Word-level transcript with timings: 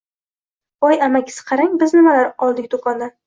Voy, 0.85 0.95
amakisi, 1.09 1.45
qarang, 1.51 1.77
biz 1.83 1.95
nimalar 1.99 2.31
oldik 2.47 2.73
do`kondan 2.75 3.15